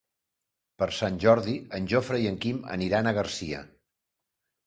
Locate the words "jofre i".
1.91-2.25